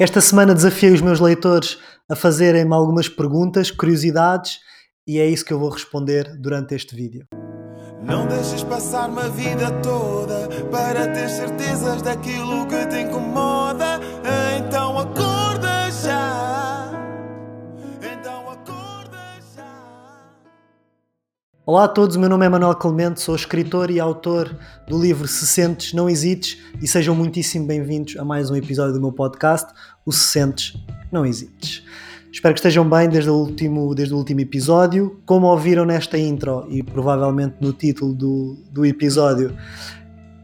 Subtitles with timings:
[0.00, 1.76] Esta semana desafiei os meus leitores
[2.08, 4.58] a fazerem-me algumas perguntas, curiosidades,
[5.06, 7.26] e é isso que eu vou responder durante este vídeo.
[8.02, 13.59] Não deixes passar uma vida toda para ter certezas daquilo que te incomoda.
[21.70, 24.58] Olá a todos, meu nome é Manuel Clemente, sou escritor e autor
[24.88, 29.00] do livro Se Sentes, Não Hesites e sejam muitíssimo bem-vindos a mais um episódio do
[29.00, 29.72] meu podcast,
[30.04, 30.76] o Se Sentes,
[31.12, 31.84] Não Hesites.
[32.32, 35.20] Espero que estejam bem desde o último, desde o último episódio.
[35.24, 39.56] Como ouviram nesta intro e provavelmente no título do, do episódio,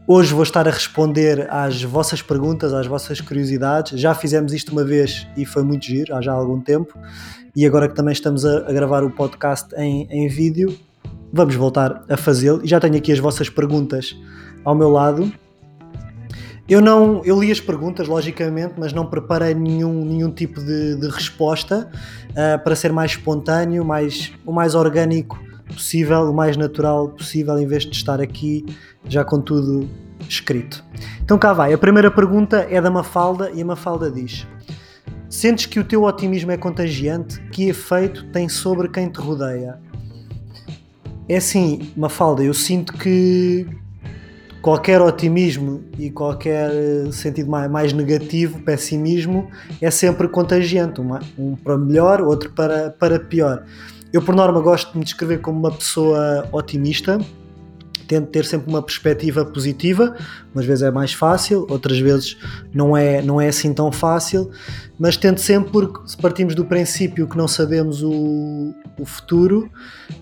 [0.07, 3.99] hoje vou estar a responder às vossas perguntas, às vossas curiosidades.
[3.99, 6.97] Já fizemos isto uma vez e foi muito giro, há já algum tempo.
[7.53, 10.86] E agora que também estamos a, a gravar o podcast em, em vídeo,
[11.31, 12.61] vamos voltar a fazê-lo.
[12.63, 14.15] E já tenho aqui as vossas perguntas
[14.63, 15.31] ao meu lado.
[16.67, 21.07] Eu não, eu li as perguntas, logicamente, mas não preparei nenhum, nenhum tipo de, de
[21.07, 21.89] resposta
[22.31, 27.65] uh, para ser mais espontâneo, mais, o mais orgânico possível, o mais natural possível, em
[27.65, 28.65] vez de estar aqui
[29.07, 29.89] já com tudo
[30.27, 30.83] escrito.
[31.23, 31.73] Então cá vai.
[31.73, 34.45] A primeira pergunta é da Mafalda e a Mafalda diz:
[35.29, 37.39] Sentes que o teu otimismo é contagiante?
[37.49, 39.79] Que efeito tem sobre quem te rodeia?
[41.29, 43.67] É assim, Mafalda, eu sinto que
[44.61, 49.49] qualquer otimismo e qualquer eh, sentido mais, mais negativo, pessimismo,
[49.81, 53.63] é sempre contagiante, uma, um para melhor, outro para, para pior.
[54.13, 57.19] Eu, por norma, gosto de me descrever como uma pessoa otimista,
[58.07, 60.15] tento ter sempre uma perspectiva positiva,
[60.55, 62.37] umas vezes é mais fácil, outras vezes
[62.73, 64.49] não é, não é assim tão fácil,
[64.97, 69.69] mas tento sempre porque se partimos do princípio que não sabemos o, o futuro,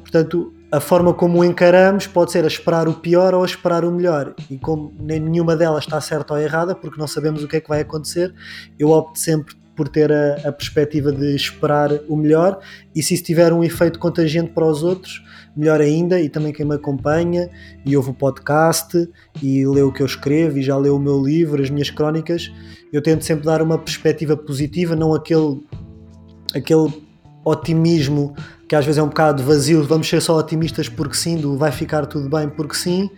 [0.02, 3.86] portanto a forma como o encaramos pode ser a esperar o pior ou a esperar
[3.86, 4.36] o melhor.
[4.50, 7.62] E como nem nenhuma delas está certa ou errada, porque não sabemos o que é
[7.62, 8.34] que vai acontecer,
[8.78, 12.60] eu opto sempre por ter a, a perspectiva de esperar o melhor
[12.94, 15.24] e se isso tiver um efeito contagiante para os outros,
[15.56, 17.50] melhor ainda, e também quem me acompanha
[17.86, 19.10] e ouve o podcast
[19.42, 22.52] e lê o que eu escrevo e já leu o meu livro, as minhas crónicas,
[22.92, 25.62] eu tento sempre dar uma perspectiva positiva, não aquele,
[26.54, 27.06] aquele
[27.46, 28.34] otimismo
[28.68, 31.72] que às vezes é um bocado vazio, vamos ser só otimistas porque sim, do vai
[31.72, 33.10] ficar tudo bem porque sim,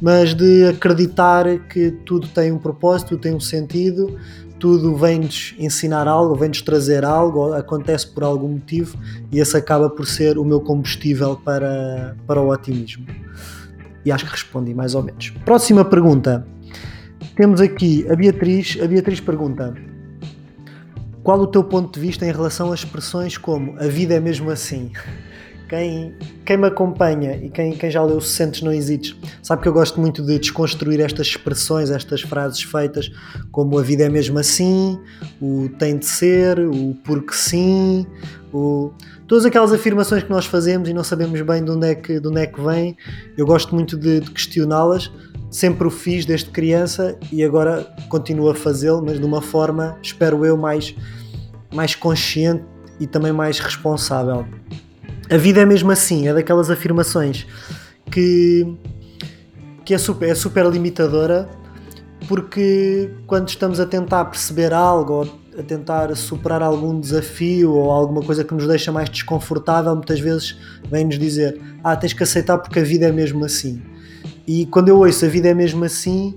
[0.00, 4.18] mas de acreditar que tudo tem um propósito, tudo tem um sentido,
[4.58, 8.96] tudo vem-nos ensinar algo, vem-nos trazer algo, acontece por algum motivo
[9.32, 13.06] e esse acaba por ser o meu combustível para, para o otimismo.
[14.04, 15.30] E acho que respondi mais ou menos.
[15.44, 16.46] Próxima pergunta.
[17.36, 18.78] Temos aqui a Beatriz.
[18.82, 19.74] A Beatriz pergunta:
[21.22, 24.50] qual o teu ponto de vista em relação a expressões como a vida é mesmo
[24.50, 24.90] assim?
[25.68, 29.68] Quem, quem me acompanha e quem, quem já leu Se Sentes Não Hesites sabe que
[29.68, 33.08] eu gosto muito de desconstruir estas expressões, estas frases feitas
[33.52, 34.98] como a vida é mesmo assim,
[35.40, 38.04] o tem de ser, o porque sim,
[38.52, 38.90] o...
[39.28, 42.26] todas aquelas afirmações que nós fazemos e não sabemos bem de onde é que, de
[42.26, 42.96] onde é que vem.
[43.36, 45.08] Eu gosto muito de, de questioná-las
[45.50, 50.44] sempre o fiz desde criança e agora continuo a fazê-lo, mas de uma forma, espero
[50.46, 50.94] eu, mais,
[51.74, 52.64] mais consciente
[53.00, 54.46] e também mais responsável.
[55.28, 57.46] A vida é mesmo assim, é daquelas afirmações
[58.10, 58.76] que,
[59.84, 61.48] que é, super, é super limitadora
[62.28, 68.22] porque quando estamos a tentar perceber algo ou a tentar superar algum desafio ou alguma
[68.22, 70.56] coisa que nos deixa mais desconfortável, muitas vezes
[70.88, 73.82] vem-nos dizer: Ah, tens que aceitar porque a vida é mesmo assim.
[74.46, 76.34] E quando eu ouço a vida é mesmo assim,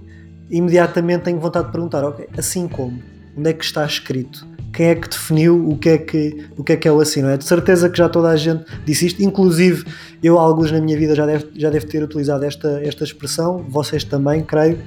[0.50, 3.02] imediatamente tenho vontade de perguntar, ok, assim como?
[3.38, 4.48] Onde é que está escrito?
[4.72, 7.22] Quem é que definiu o que é que, o que é que é o assim,
[7.22, 7.38] não é?
[7.38, 9.86] De certeza que já toda a gente disse isto, inclusive
[10.24, 14.04] eu, alguns na minha vida, já deve, já deve ter utilizado esta, esta expressão, vocês
[14.04, 14.80] também, creio.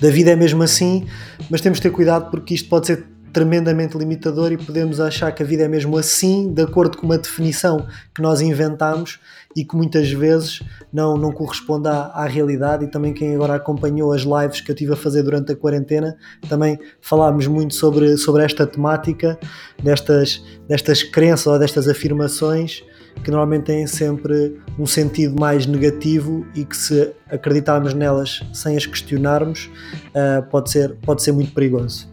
[0.00, 1.06] Da vida é mesmo assim,
[1.48, 5.42] mas temos de ter cuidado porque isto pode ser tremendamente limitador e podemos achar que
[5.42, 9.18] a vida é mesmo assim, de acordo com uma definição que nós inventamos
[9.56, 12.84] e que muitas vezes não, não corresponde à, à, realidade.
[12.84, 16.16] E também quem agora acompanhou as lives que eu tive a fazer durante a quarentena,
[16.48, 19.38] também falámos muito sobre, sobre esta temática,
[19.82, 22.82] destas, destas crenças ou destas afirmações
[23.24, 28.86] que normalmente têm sempre um sentido mais negativo e que se acreditarmos nelas sem as
[28.86, 29.68] questionarmos
[30.08, 32.08] uh, pode, ser, pode ser muito perigoso.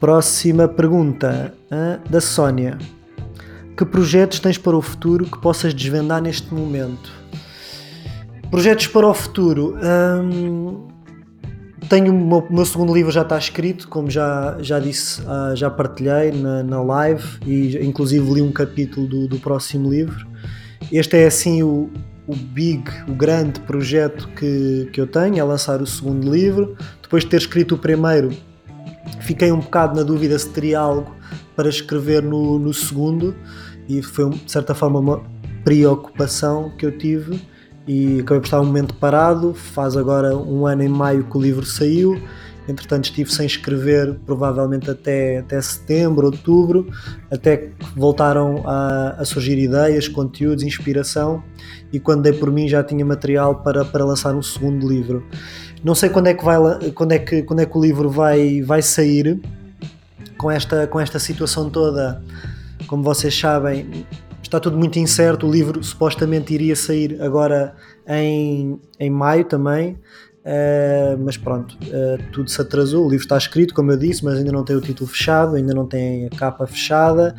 [0.00, 1.52] Próxima pergunta
[2.08, 2.78] da Sónia.
[3.76, 7.12] Que projetos tens para o futuro que possas desvendar neste momento?
[8.50, 9.76] Projetos para o futuro.
[9.76, 10.88] Hum,
[11.90, 15.68] tenho o meu, meu, segundo livro já está escrito, como já, já disse, uh, já
[15.68, 20.26] partilhei na, na live e inclusive li um capítulo do, do próximo livro.
[20.90, 21.90] Este é assim o,
[22.26, 26.74] o big, o grande projeto que, que eu tenho, é lançar o segundo livro.
[27.02, 28.30] Depois de ter escrito o primeiro,
[29.20, 31.14] fiquei um bocado na dúvida se teria algo
[31.56, 33.34] para escrever no, no segundo
[33.88, 35.22] e foi de certa forma uma
[35.64, 37.40] preocupação que eu tive
[37.86, 39.52] e acabei por estar um momento parado.
[39.52, 42.20] Faz agora um ano em maio que o livro saiu.
[42.68, 46.88] Entretanto, estive sem escrever, provavelmente até, até setembro, outubro,
[47.28, 51.42] até que voltaram a, a, surgir ideias, conteúdos, inspiração.
[51.92, 55.26] E quando dei por mim, já tinha material para, para lançar um segundo livro.
[55.82, 56.58] Não sei quando é que, vai,
[56.94, 59.40] quando é que, quando é que o livro vai, vai sair,
[60.40, 62.22] com esta, com esta situação toda.
[62.86, 64.06] Como vocês sabem,
[64.42, 65.46] está tudo muito incerto.
[65.46, 67.74] O livro supostamente iria sair agora
[68.08, 69.98] em, em maio também.
[70.40, 73.04] Uh, mas pronto, uh, tudo se atrasou.
[73.04, 75.74] O livro está escrito, como eu disse, mas ainda não tem o título fechado, ainda
[75.74, 77.34] não tem a capa fechada.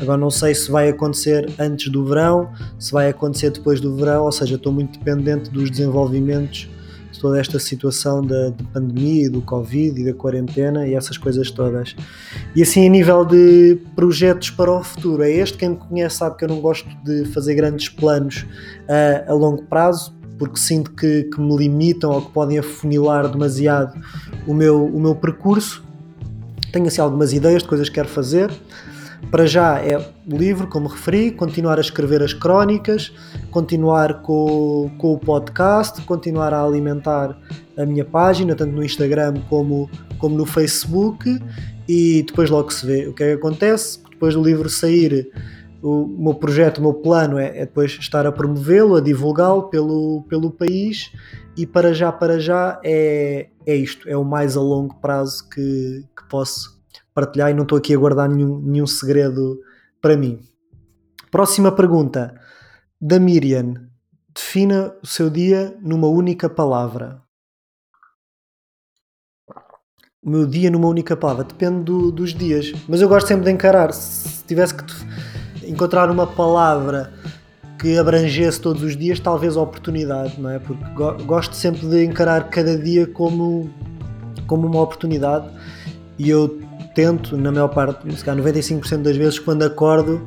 [0.00, 4.24] Agora não sei se vai acontecer antes do verão, se vai acontecer depois do verão,
[4.24, 6.75] ou seja, estou muito dependente dos desenvolvimentos de
[7.26, 11.96] toda esta situação da, pandemia, do Covid e da quarentena e essas coisas todas.
[12.54, 15.58] E assim, a nível de projetos para o futuro, é este.
[15.58, 18.46] Quem me conhece sabe que eu não gosto de fazer grandes planos
[18.88, 24.00] a, a longo prazo, porque sinto que, que, me limitam ou que podem afunilar demasiado
[24.46, 25.84] o meu, o meu percurso.
[26.72, 28.52] Tenho assim algumas ideias de coisas que quero fazer.
[29.30, 33.12] Para já é o livro, como referi, continuar a escrever as crónicas,
[33.50, 37.36] continuar com, com o podcast, continuar a alimentar
[37.76, 41.38] a minha página, tanto no Instagram como, como no Facebook,
[41.88, 44.00] e depois logo se vê o que é que acontece.
[44.10, 45.30] Depois do livro sair,
[45.82, 50.24] o meu projeto, o meu plano é, é depois estar a promovê-lo, a divulgá-lo pelo,
[50.28, 51.12] pelo país,
[51.56, 56.04] e para já, para já é, é isto, é o mais a longo prazo que,
[56.16, 56.75] que posso
[57.16, 59.58] partilhar e não estou aqui a guardar nenhum, nenhum segredo
[60.02, 60.38] para mim.
[61.30, 62.38] Próxima pergunta
[63.00, 63.88] da Miriam.
[64.34, 67.22] Defina o seu dia numa única palavra.
[70.22, 73.52] O meu dia numa única palavra depende do, dos dias, mas eu gosto sempre de
[73.52, 73.94] encarar.
[73.94, 74.84] Se tivesse que
[75.70, 77.14] encontrar uma palavra
[77.78, 80.58] que abrangesse todos os dias, talvez a oportunidade, não é?
[80.58, 80.84] Porque
[81.24, 83.70] gosto sempre de encarar cada dia como,
[84.46, 85.48] como uma oportunidade
[86.18, 86.65] e eu
[86.96, 90.26] tento, na maior parte, se calhar 95% das vezes, quando acordo,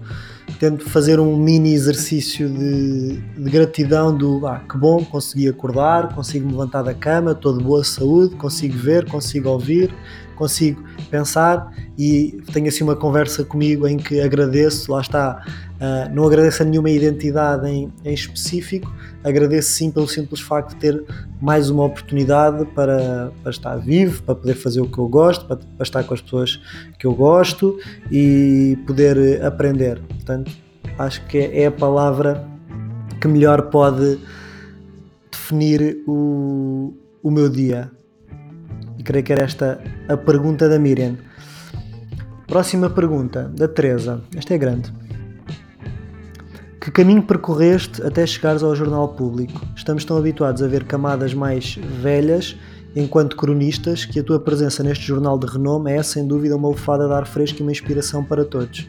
[0.60, 6.46] tento fazer um mini exercício de, de gratidão do ah, que bom, consegui acordar, consigo
[6.46, 9.92] me levantar da cama, estou de boa saúde, consigo ver, consigo ouvir,
[10.36, 11.74] consigo pensar.
[11.98, 15.44] E tenho assim uma conversa comigo em que agradeço, lá está,
[15.82, 18.94] uh, não agradeço a nenhuma identidade em, em específico,
[19.24, 21.04] agradeço sim pelo simples facto de ter
[21.42, 25.58] mais uma oportunidade para, para estar vivo, para poder fazer o que eu gosto, para,
[25.58, 26.60] para estar com as pessoas
[26.98, 27.80] que eu gosto
[28.12, 30.00] e poder aprender.
[30.02, 30.52] Portanto,
[30.98, 32.46] acho que é a palavra
[33.20, 34.20] que melhor pode
[35.32, 37.92] definir o, o meu dia.
[38.98, 41.18] E creio que era esta a pergunta da Miriam.
[42.48, 44.22] Próxima pergunta, da Teresa.
[44.36, 44.99] Esta é grande.
[46.80, 49.62] Que caminho percorreste até chegares ao jornal público?
[49.76, 52.56] Estamos tão habituados a ver camadas mais velhas
[52.96, 57.06] enquanto cronistas que a tua presença neste jornal de renome é sem dúvida uma lefada
[57.06, 58.88] de ar fresco e uma inspiração para todos.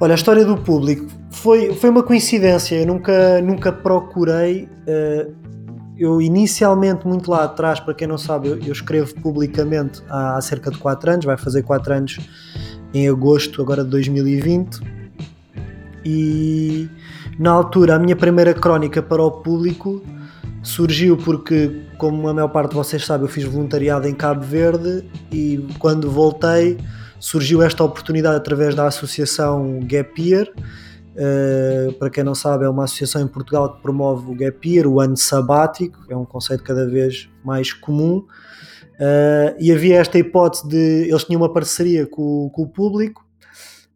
[0.00, 2.76] Olha, a história do público foi, foi uma coincidência.
[2.76, 5.32] Eu nunca, nunca procurei uh,
[5.96, 10.40] eu inicialmente, muito lá atrás, para quem não sabe, eu, eu escrevo publicamente há, há,
[10.40, 12.18] cerca de 4 anos, vai fazer 4 anos
[12.92, 14.99] em agosto agora de 2020.
[16.04, 16.88] E
[17.38, 20.02] na altura, a minha primeira crónica para o público
[20.62, 25.04] surgiu porque, como a maior parte de vocês sabe, eu fiz voluntariado em Cabo Verde
[25.32, 26.78] e quando voltei
[27.18, 30.50] surgiu esta oportunidade através da associação Gap Year
[31.10, 34.86] Uh, para quem não sabe, é uma associação em Portugal que promove o gap year,
[34.86, 38.24] o ano sabático, é um conceito cada vez mais comum.
[38.98, 41.08] Uh, e havia esta hipótese de.
[41.08, 43.26] Eles tinham uma parceria com, com o público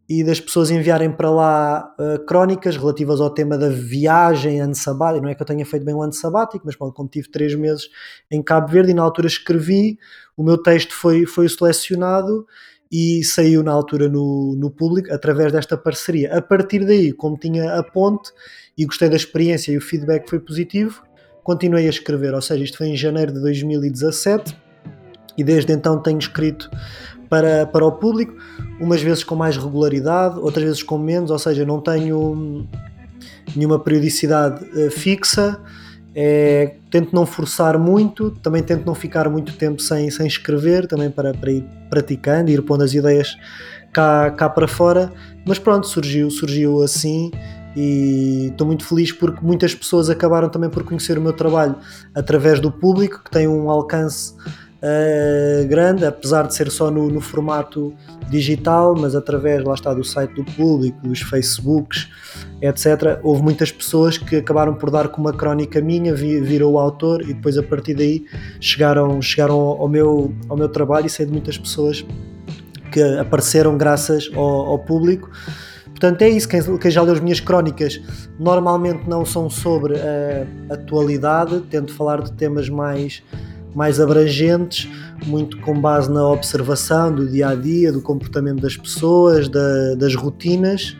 [0.07, 5.23] e das pessoas enviarem para lá uh, crónicas relativas ao tema da viagem, ano sabático.
[5.23, 7.55] Não é que eu tenha feito bem o ano sabático, mas pronto, como tive três
[7.55, 7.89] meses
[8.29, 9.97] em Cabo Verde e na altura escrevi,
[10.37, 12.45] o meu texto foi, foi selecionado
[12.91, 16.37] e saiu na altura no, no público através desta parceria.
[16.37, 18.31] A partir daí, como tinha a ponte
[18.77, 21.03] e gostei da experiência e o feedback foi positivo,
[21.43, 22.33] continuei a escrever.
[22.33, 24.55] Ou seja, isto foi em janeiro de 2017
[25.37, 26.69] e desde então tenho escrito
[27.29, 28.35] para, para o público,
[28.79, 32.67] umas vezes com mais regularidade, outras vezes com menos, ou seja, não tenho
[33.55, 35.59] nenhuma periodicidade uh, fixa.
[36.17, 41.11] É, tento não forçar muito, também tento não ficar muito tempo sem, sem escrever, também
[41.11, 43.35] para, para ir praticando, ir pondo as ideias
[43.91, 45.11] cá, cá para fora.
[45.45, 47.31] Mas pronto, surgiu, surgiu assim
[47.75, 51.75] e estou muito feliz porque muitas pessoas acabaram também por conhecer o meu trabalho
[52.13, 54.33] através do público, que tem um alcance
[54.85, 57.93] uh, grande, apesar de ser só no, no, formato
[58.29, 62.07] digital, mas através, lá está, do site do público, dos Facebooks,
[62.61, 63.19] etc.
[63.23, 67.33] Houve muitas pessoas que acabaram por dar com uma crónica minha, viram o autor e
[67.33, 68.25] depois a partir daí
[68.59, 72.05] chegaram, chegaram ao, meu, ao meu trabalho e sei de muitas pessoas
[72.91, 75.29] que apareceram graças ao, ao público.
[75.85, 76.47] Portanto, é isso.
[76.47, 78.01] Quem, quem, já leu as minhas crónicas
[78.37, 83.23] normalmente não são sobre a atualidade, tento falar de temas mais
[83.75, 84.89] mais abrangentes,
[85.25, 90.15] muito com base na observação do dia a dia, do comportamento das pessoas, da, das
[90.15, 90.95] rotinas.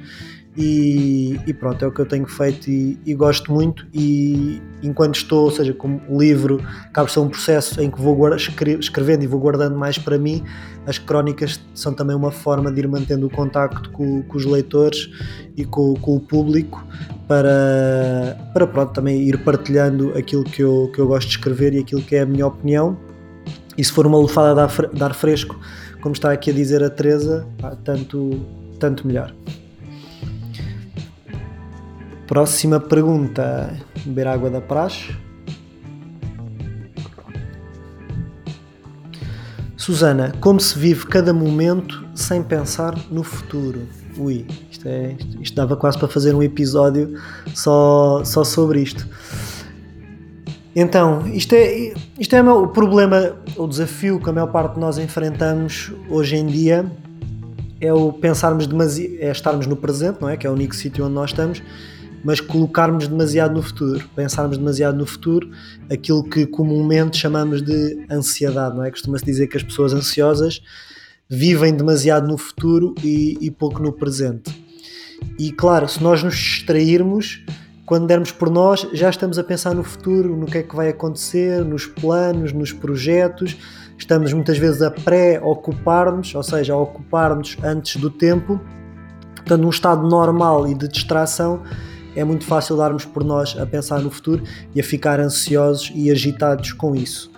[0.58, 3.86] E, e, pronto, é o que eu tenho feito e, e, gosto muito.
[3.94, 9.24] E enquanto estou, ou seja, como livro acaba ser um processo em que vou escrevendo
[9.24, 10.44] e vou guardando mais para mim,
[10.86, 15.10] as crónicas são também uma forma de ir mantendo o contacto com, com os leitores
[15.58, 16.86] e com, com, o público
[17.28, 21.80] para, para pronto, também ir partilhando aquilo que eu, que eu gosto de escrever e
[21.80, 22.98] aquilo que é a minha opinião.
[23.78, 24.56] E se for uma lufada
[24.94, 25.60] de ar, fresco,
[26.02, 27.46] como está aqui a dizer a Teresa,
[27.84, 28.40] tanto,
[28.80, 29.34] tanto melhor.
[32.28, 35.16] Próxima pergunta: beber água da praxe.
[39.78, 43.84] Susana, como se vive cada momento sem pensar no futuro?
[44.18, 47.20] Ui, isto, é, isto dava quase para fazer um episódio
[47.54, 49.08] só, só sobre isto.
[50.76, 54.98] Então, isto é, isto é o problema, o desafio que a maior parte de nós
[54.98, 56.92] enfrentamos hoje em dia
[57.80, 60.36] é o pensarmos demasiado, é estarmos no presente, não é?
[60.36, 61.62] Que é o único sítio onde nós estamos
[62.26, 65.52] mas colocarmos demasiado no futuro, pensarmos demasiado no futuro,
[65.92, 68.90] aquilo que comumente chamamos de ansiedade, não é?
[68.90, 70.60] Costuma-se dizer que as pessoas ansiosas
[71.30, 74.52] vivem demasiado no futuro e, e pouco no presente.
[75.38, 77.46] E claro, se nós nos distrairmos,
[77.86, 80.90] quando dermos por nós, já estamos a pensar no futuro, no que é que vai
[80.90, 83.56] acontecer, nos planos, nos projetos.
[84.00, 88.60] Estamos muitas vezes a pré-ocupar-nos, ou seja, a ocupar-nos antes do tempo.
[89.36, 91.62] Portanto, num estado normal e de distração,
[92.16, 94.44] é muito fácil darmos por nós a pensar no futuro
[94.74, 97.32] e a ficar ansiosos e agitados com isso.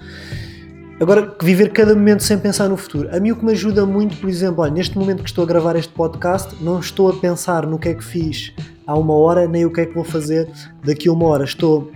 [0.99, 3.07] Agora, viver cada momento sem pensar no futuro.
[3.15, 5.47] A mim o que me ajuda muito, por exemplo, olha, neste momento que estou a
[5.47, 8.51] gravar este podcast, não estou a pensar no que é que fiz
[8.85, 10.49] há uma hora, nem o que é que vou fazer
[10.83, 11.43] daqui a uma hora.
[11.43, 11.91] Estou,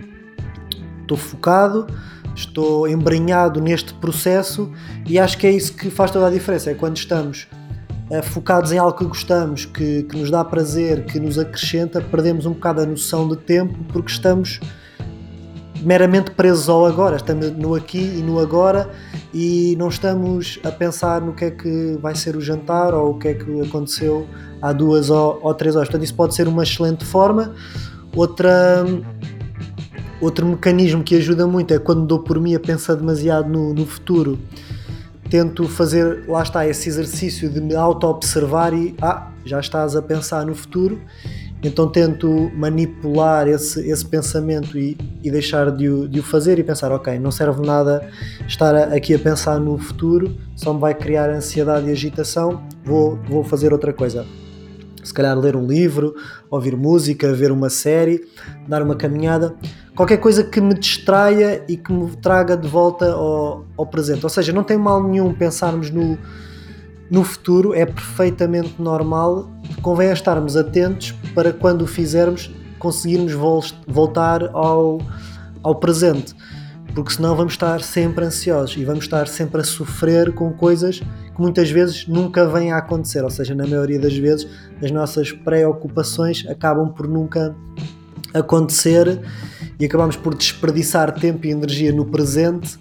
[1.00, 1.88] estou focado,
[2.36, 4.70] estou embrenhado neste processo
[5.04, 6.70] e acho que é isso que faz toda a diferença.
[6.70, 7.48] É quando estamos
[8.20, 12.52] focados em algo que gostamos, que, que nos dá prazer, que nos acrescenta, perdemos um
[12.52, 14.60] bocado a noção de tempo porque estamos
[15.80, 18.90] meramente presos ao agora, estamos no aqui e no agora
[19.32, 23.18] e não estamos a pensar no que é que vai ser o jantar ou o
[23.18, 24.26] que é que aconteceu
[24.60, 25.88] há duas ou, ou três horas.
[25.88, 27.54] Portanto, isso pode ser uma excelente forma.
[28.14, 28.84] Outra,
[30.20, 33.86] outro mecanismo que ajuda muito é quando dou por mim a pensar demasiado no, no
[33.86, 34.38] futuro
[35.32, 40.44] tento fazer, lá está, esse exercício de me auto-observar e, ah, já estás a pensar
[40.44, 41.00] no futuro,
[41.62, 46.62] então tento manipular esse, esse pensamento e, e deixar de o, de o fazer e
[46.62, 48.06] pensar, ok, não serve nada
[48.46, 53.42] estar aqui a pensar no futuro, só me vai criar ansiedade e agitação, vou, vou
[53.42, 54.26] fazer outra coisa.
[55.02, 56.14] Se calhar ler um livro,
[56.50, 58.20] ouvir música, ver uma série,
[58.68, 59.56] dar uma caminhada
[59.94, 64.24] qualquer coisa que me distraia e que me traga de volta ao, ao presente.
[64.24, 66.18] Ou seja, não tem mal nenhum pensarmos no,
[67.10, 69.50] no futuro, é perfeitamente normal.
[69.80, 74.98] Convém estarmos atentos para quando o fizermos conseguirmos vol voltar ao,
[75.62, 76.34] ao presente,
[76.94, 81.00] porque senão vamos estar sempre ansiosos e vamos estar sempre a sofrer com coisas
[81.34, 83.22] que muitas vezes nunca vêm a acontecer.
[83.22, 84.46] Ou seja, na maioria das vezes,
[84.82, 87.54] as nossas preocupações acabam por nunca
[88.34, 89.20] acontecer
[89.78, 92.78] e acabamos por desperdiçar tempo e energia no presente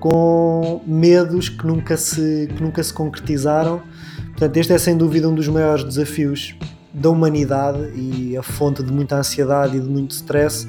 [0.00, 3.82] com medos que nunca se, que nunca se concretizaram.
[4.30, 6.56] Portanto, este é sem dúvida um dos maiores desafios
[6.92, 10.66] da humanidade e a fonte de muita ansiedade e de muito stress,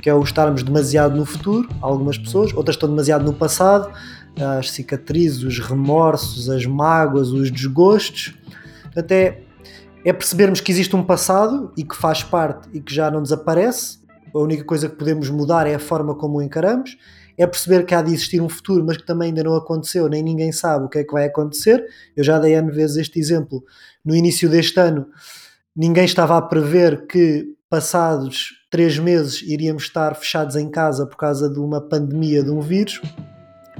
[0.00, 3.92] que é o estarmos demasiado no futuro, algumas pessoas, outras estão demasiado no passado,
[4.36, 8.34] as cicatrizes, os remorsos, as mágoas, os desgostos.
[8.82, 9.42] Portanto, é,
[10.04, 13.98] é percebermos que existe um passado e que faz parte e que já não desaparece,
[14.34, 16.96] a única coisa que podemos mudar é a forma como o encaramos,
[17.36, 20.22] é perceber que há de existir um futuro, mas que também ainda não aconteceu, nem
[20.22, 21.84] ninguém sabe o que é que vai acontecer.
[22.16, 23.64] Eu já dei N vezes este exemplo.
[24.04, 25.06] No início deste ano,
[25.74, 31.48] ninguém estava a prever que passados três meses iríamos estar fechados em casa por causa
[31.48, 33.00] de uma pandemia de um vírus.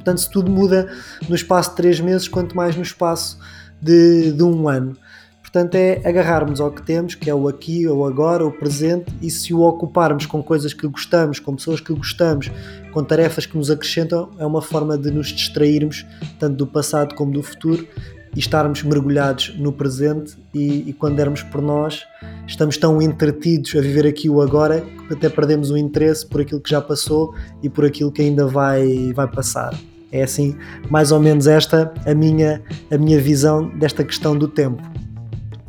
[0.02, 0.92] Portanto, se tudo muda
[1.28, 3.38] no espaço de três meses, quanto mais no espaço
[3.80, 4.96] de, de um ano.
[5.40, 9.30] Portanto, é agarrarmos ao que temos, que é o aqui, o agora, o presente, e
[9.30, 12.50] se o ocuparmos com coisas que gostamos, com pessoas que gostamos,
[12.90, 16.06] com tarefas que nos acrescentam, é uma forma de nos distrairmos
[16.38, 17.86] tanto do passado como do futuro
[18.34, 22.02] e estarmos mergulhados no presente e, e, quando dermos por nós
[22.46, 26.60] estamos tão entretidos a viver aqui o agora que até perdemos o interesse por aquilo
[26.60, 29.78] que já passou e por aquilo que ainda vai, vai passar.
[30.12, 30.54] É assim,
[30.90, 34.82] mais ou menos esta a minha, a minha visão desta questão do tempo.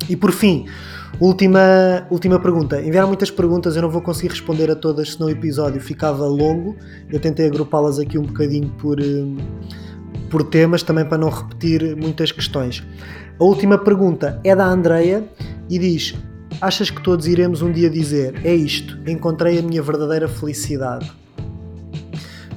[0.10, 0.66] E por fim,
[1.20, 2.82] última, última pergunta.
[2.82, 6.76] Enviaram muitas perguntas, eu não vou conseguir responder a todas, senão o episódio ficava longo.
[7.10, 9.38] Eu tentei agrupá-las aqui um bocadinho por hum,
[10.34, 12.84] por temas também para não repetir muitas questões.
[13.40, 15.24] A última pergunta é da Andreia
[15.70, 16.16] e diz:
[16.60, 21.12] Achas que todos iremos um dia dizer é isto, encontrei a minha verdadeira felicidade?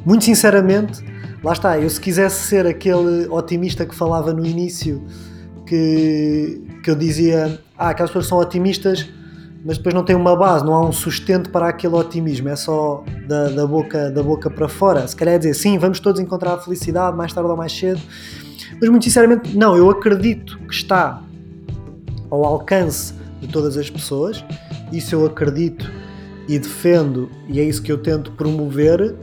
[0.07, 1.05] Muito sinceramente,
[1.43, 5.03] lá está, eu se quisesse ser aquele otimista que falava no início,
[5.67, 9.09] que, que eu dizia, ah, aquelas pessoas são otimistas
[9.67, 13.03] mas depois não tem uma base, não há um sustento para aquele otimismo, é só
[13.27, 15.07] da, da, boca, da boca para fora.
[15.09, 18.01] Se calhar é dizer sim, vamos todos encontrar a felicidade mais tarde ou mais cedo,
[18.81, 21.21] mas muito sinceramente, não, eu acredito que está
[22.31, 24.45] ao alcance de todas as pessoas,
[24.93, 25.91] isso eu acredito
[26.49, 29.17] e defendo, e é isso que eu tento promover.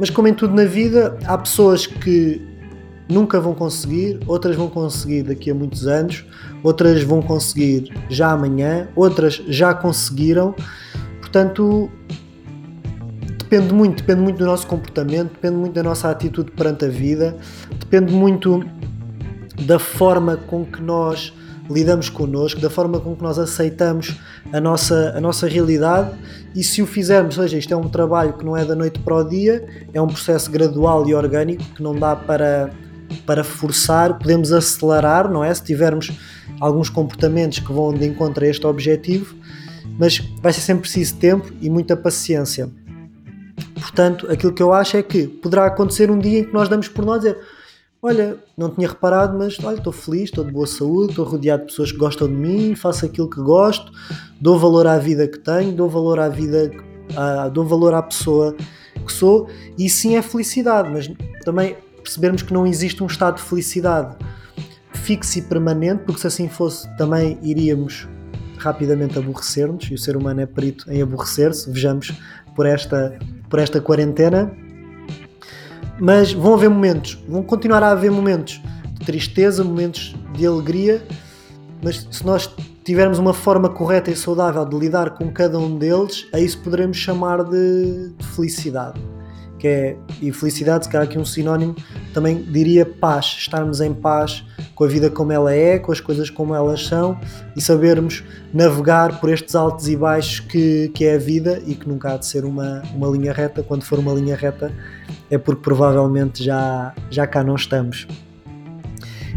[0.00, 2.40] Mas, como em tudo na vida, há pessoas que
[3.06, 6.24] nunca vão conseguir, outras vão conseguir daqui a muitos anos,
[6.62, 10.54] outras vão conseguir já amanhã, outras já conseguiram.
[11.20, 11.90] Portanto,
[13.38, 17.36] depende muito, depende muito do nosso comportamento, depende muito da nossa atitude perante a vida,
[17.78, 18.64] depende muito
[19.66, 21.30] da forma com que nós
[21.70, 24.16] lidamos connosco, da forma com que nós aceitamos
[24.52, 26.10] a nossa, a nossa realidade
[26.54, 28.98] e se o fizermos, ou seja, isto é um trabalho que não é da noite
[28.98, 32.70] para o dia, é um processo gradual e orgânico que não dá para
[33.26, 35.52] para forçar, podemos acelerar, não é?
[35.52, 36.12] Se tivermos
[36.60, 39.34] alguns comportamentos que vão de encontro a este objetivo,
[39.98, 42.70] mas vai ser sempre preciso tempo e muita paciência.
[43.74, 46.86] Portanto, aquilo que eu acho é que poderá acontecer um dia em que nós damos
[46.86, 47.36] por nós dizer
[48.02, 51.68] olha, não tinha reparado, mas olha, estou feliz, estou de boa saúde, estou rodeado de
[51.68, 53.92] pessoas que gostam de mim, faço aquilo que gosto,
[54.40, 56.70] dou valor à vida que tenho, dou valor à vida,
[57.16, 58.54] à, dou valor à pessoa
[59.04, 61.10] que sou, e sim é felicidade, mas
[61.44, 64.16] também percebermos que não existe um estado de felicidade
[64.94, 68.08] fixo e permanente, porque se assim fosse também iríamos
[68.58, 72.12] rapidamente aborrecer-nos e o ser humano é perito em aborrecer-se, vejamos
[72.54, 74.54] por esta, por esta quarentena.
[76.00, 78.60] Mas vão haver momentos, vão continuar a haver momentos
[78.94, 81.02] de tristeza, momentos de alegria,
[81.82, 82.50] mas se nós
[82.84, 86.96] tivermos uma forma correta e saudável de lidar com cada um deles, a isso poderemos
[86.96, 89.00] chamar de, de felicidade
[89.60, 91.76] que é, e felicidade, se calhar aqui um sinónimo,
[92.14, 94.42] também diria paz, estarmos em paz
[94.74, 97.20] com a vida como ela é, com as coisas como elas são
[97.54, 101.86] e sabermos navegar por estes altos e baixos que, que é a vida e que
[101.86, 103.62] nunca há de ser uma, uma linha reta.
[103.62, 104.72] Quando for uma linha reta
[105.30, 108.06] é porque provavelmente já, já cá não estamos.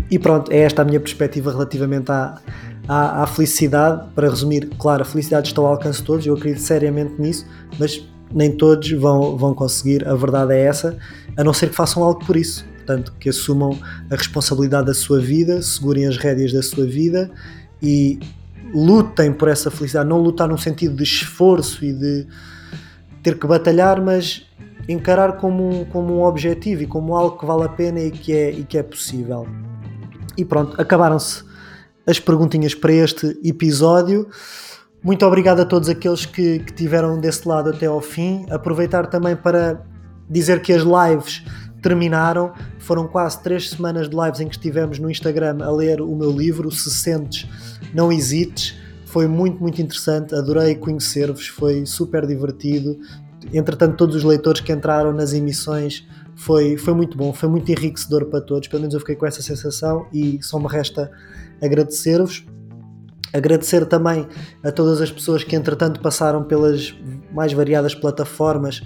[0.09, 2.39] E pronto, é esta a minha perspectiva relativamente à,
[2.87, 4.09] à, à felicidade.
[4.13, 7.45] Para resumir, claro, a felicidade está ao alcance de todos, eu acredito seriamente nisso,
[7.79, 10.97] mas nem todos vão, vão conseguir, a verdade é essa,
[11.37, 12.65] a não ser que façam algo por isso.
[12.77, 13.79] Portanto, que assumam
[14.11, 17.31] a responsabilidade da sua vida, segurem as rédeas da sua vida
[17.81, 18.19] e
[18.73, 20.09] lutem por essa felicidade.
[20.09, 22.27] Não lutar num sentido de esforço e de
[23.21, 24.45] ter que batalhar, mas
[24.87, 28.33] encarar como um, como um objetivo e como algo que vale a pena e que
[28.33, 29.47] é, e que é possível.
[30.37, 31.43] E pronto, acabaram-se
[32.05, 34.27] as perguntinhas para este episódio.
[35.03, 38.45] Muito obrigado a todos aqueles que, que tiveram desse lado até ao fim.
[38.49, 39.85] Aproveitar também para
[40.29, 41.43] dizer que as lives
[41.81, 42.53] terminaram.
[42.79, 46.31] Foram quase três semanas de lives em que estivemos no Instagram a ler o meu
[46.31, 47.47] livro, Se Sentes,
[47.93, 48.75] Não Hesites.
[49.05, 50.33] Foi muito, muito interessante.
[50.33, 52.97] Adorei conhecer-vos, foi super divertido.
[53.51, 58.25] Entretanto, todos os leitores que entraram nas emissões foi, foi muito bom, foi muito enriquecedor
[58.25, 58.67] para todos.
[58.67, 61.11] Pelo menos eu fiquei com essa sensação e só me resta
[61.61, 62.45] agradecer-vos.
[63.33, 64.27] Agradecer também
[64.63, 66.93] a todas as pessoas que entretanto passaram pelas
[67.33, 68.83] mais variadas plataformas,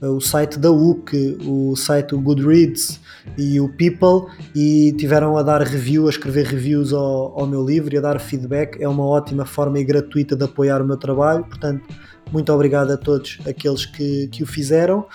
[0.00, 2.98] eh, o site da UC, o site Goodreads
[3.36, 7.94] e o People, e tiveram a dar review, a escrever reviews ao, ao meu livro
[7.94, 8.82] e a dar feedback.
[8.82, 11.86] É uma ótima forma e gratuita de apoiar o meu trabalho, portanto,
[12.32, 15.06] muito obrigado a todos aqueles que, que o fizeram.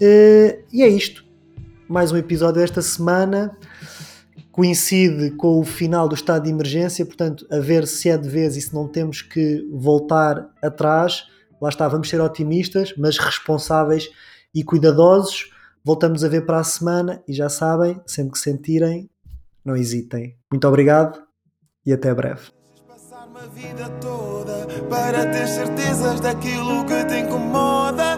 [0.00, 1.24] Eh, e é isto.
[1.88, 3.56] Mais um episódio esta semana
[4.50, 8.54] coincide com o final do estado de emergência, portanto, a ver se é de vez
[8.56, 11.24] e se não temos que voltar atrás.
[11.60, 14.10] Lá está, vamos ser otimistas, mas responsáveis
[14.54, 15.50] e cuidadosos.
[15.84, 19.10] Voltamos a ver para a semana e já sabem, sempre que sentirem,
[19.64, 20.36] não hesitem.
[20.50, 21.20] Muito obrigado
[21.84, 22.61] e até breve.
[23.50, 28.16] Vida toda para ter certezas daquilo que te incomoda.